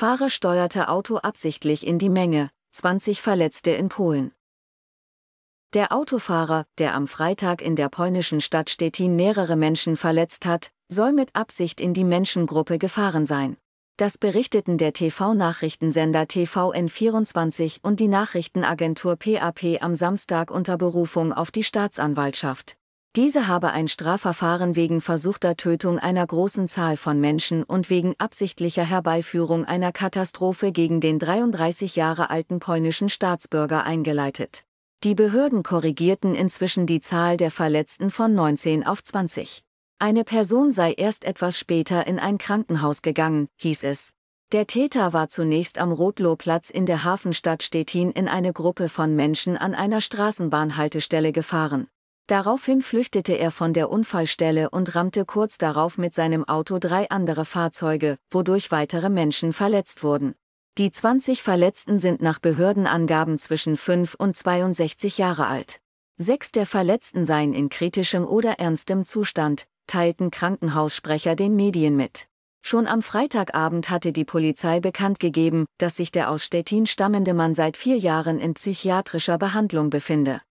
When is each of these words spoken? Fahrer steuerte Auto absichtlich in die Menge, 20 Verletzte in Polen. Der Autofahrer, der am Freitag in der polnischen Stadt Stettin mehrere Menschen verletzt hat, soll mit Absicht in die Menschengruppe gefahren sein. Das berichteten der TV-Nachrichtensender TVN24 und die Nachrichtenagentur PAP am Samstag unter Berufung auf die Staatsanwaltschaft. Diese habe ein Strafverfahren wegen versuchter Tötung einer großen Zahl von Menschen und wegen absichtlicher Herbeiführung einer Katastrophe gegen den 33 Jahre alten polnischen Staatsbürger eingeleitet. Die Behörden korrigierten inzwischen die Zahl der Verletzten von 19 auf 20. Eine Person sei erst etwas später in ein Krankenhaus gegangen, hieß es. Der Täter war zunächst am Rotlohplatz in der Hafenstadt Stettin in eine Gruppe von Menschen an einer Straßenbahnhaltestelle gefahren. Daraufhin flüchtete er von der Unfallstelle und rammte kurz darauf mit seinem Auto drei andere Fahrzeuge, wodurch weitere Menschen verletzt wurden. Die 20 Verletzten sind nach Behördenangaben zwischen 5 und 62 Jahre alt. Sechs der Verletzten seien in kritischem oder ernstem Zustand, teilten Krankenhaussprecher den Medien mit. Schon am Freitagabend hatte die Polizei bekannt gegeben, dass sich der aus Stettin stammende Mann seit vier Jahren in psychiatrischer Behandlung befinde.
Fahrer 0.00 0.30
steuerte 0.30 0.88
Auto 0.90 1.16
absichtlich 1.16 1.84
in 1.84 1.98
die 1.98 2.08
Menge, 2.08 2.50
20 2.70 3.20
Verletzte 3.20 3.72
in 3.72 3.88
Polen. 3.88 4.30
Der 5.74 5.90
Autofahrer, 5.90 6.66
der 6.78 6.94
am 6.94 7.08
Freitag 7.08 7.62
in 7.62 7.74
der 7.74 7.88
polnischen 7.88 8.40
Stadt 8.40 8.70
Stettin 8.70 9.16
mehrere 9.16 9.56
Menschen 9.56 9.96
verletzt 9.96 10.46
hat, 10.46 10.70
soll 10.86 11.10
mit 11.10 11.34
Absicht 11.34 11.80
in 11.80 11.94
die 11.94 12.04
Menschengruppe 12.04 12.78
gefahren 12.78 13.26
sein. 13.26 13.56
Das 13.96 14.18
berichteten 14.18 14.78
der 14.78 14.92
TV-Nachrichtensender 14.92 16.26
TVN24 16.26 17.80
und 17.82 17.98
die 17.98 18.06
Nachrichtenagentur 18.06 19.16
PAP 19.16 19.82
am 19.82 19.96
Samstag 19.96 20.52
unter 20.52 20.78
Berufung 20.78 21.32
auf 21.32 21.50
die 21.50 21.64
Staatsanwaltschaft. 21.64 22.77
Diese 23.18 23.48
habe 23.48 23.72
ein 23.72 23.88
Strafverfahren 23.88 24.76
wegen 24.76 25.00
versuchter 25.00 25.56
Tötung 25.56 25.98
einer 25.98 26.24
großen 26.24 26.68
Zahl 26.68 26.96
von 26.96 27.20
Menschen 27.20 27.64
und 27.64 27.90
wegen 27.90 28.14
absichtlicher 28.18 28.84
Herbeiführung 28.84 29.64
einer 29.64 29.90
Katastrophe 29.90 30.70
gegen 30.70 31.00
den 31.00 31.18
33 31.18 31.96
Jahre 31.96 32.30
alten 32.30 32.60
polnischen 32.60 33.08
Staatsbürger 33.08 33.82
eingeleitet. 33.82 34.62
Die 35.02 35.16
Behörden 35.16 35.64
korrigierten 35.64 36.36
inzwischen 36.36 36.86
die 36.86 37.00
Zahl 37.00 37.36
der 37.36 37.50
Verletzten 37.50 38.12
von 38.12 38.36
19 38.36 38.86
auf 38.86 39.02
20. 39.02 39.64
Eine 39.98 40.22
Person 40.22 40.70
sei 40.70 40.92
erst 40.92 41.24
etwas 41.24 41.58
später 41.58 42.06
in 42.06 42.20
ein 42.20 42.38
Krankenhaus 42.38 43.02
gegangen, 43.02 43.48
hieß 43.56 43.82
es. 43.82 44.12
Der 44.52 44.68
Täter 44.68 45.12
war 45.12 45.28
zunächst 45.28 45.78
am 45.78 45.90
Rotlohplatz 45.90 46.70
in 46.70 46.86
der 46.86 47.02
Hafenstadt 47.02 47.64
Stettin 47.64 48.12
in 48.12 48.28
eine 48.28 48.52
Gruppe 48.52 48.88
von 48.88 49.16
Menschen 49.16 49.56
an 49.56 49.74
einer 49.74 50.00
Straßenbahnhaltestelle 50.00 51.32
gefahren. 51.32 51.88
Daraufhin 52.28 52.82
flüchtete 52.82 53.38
er 53.38 53.50
von 53.50 53.72
der 53.72 53.88
Unfallstelle 53.88 54.68
und 54.68 54.94
rammte 54.94 55.24
kurz 55.24 55.56
darauf 55.56 55.96
mit 55.96 56.14
seinem 56.14 56.46
Auto 56.46 56.78
drei 56.78 57.08
andere 57.08 57.46
Fahrzeuge, 57.46 58.18
wodurch 58.30 58.70
weitere 58.70 59.08
Menschen 59.08 59.54
verletzt 59.54 60.02
wurden. 60.02 60.34
Die 60.76 60.92
20 60.92 61.42
Verletzten 61.42 61.98
sind 61.98 62.20
nach 62.20 62.38
Behördenangaben 62.38 63.38
zwischen 63.38 63.78
5 63.78 64.14
und 64.14 64.36
62 64.36 65.16
Jahre 65.16 65.46
alt. 65.46 65.80
Sechs 66.18 66.52
der 66.52 66.66
Verletzten 66.66 67.24
seien 67.24 67.54
in 67.54 67.70
kritischem 67.70 68.26
oder 68.26 68.58
ernstem 68.58 69.06
Zustand, 69.06 69.66
teilten 69.86 70.30
Krankenhaussprecher 70.30 71.34
den 71.34 71.56
Medien 71.56 71.96
mit. 71.96 72.26
Schon 72.60 72.86
am 72.86 73.00
Freitagabend 73.00 73.88
hatte 73.88 74.12
die 74.12 74.26
Polizei 74.26 74.80
bekannt 74.80 75.18
gegeben, 75.18 75.64
dass 75.78 75.96
sich 75.96 76.12
der 76.12 76.30
aus 76.30 76.44
Stettin 76.44 76.84
stammende 76.84 77.32
Mann 77.32 77.54
seit 77.54 77.78
vier 77.78 77.96
Jahren 77.96 78.38
in 78.38 78.52
psychiatrischer 78.52 79.38
Behandlung 79.38 79.88
befinde. 79.88 80.42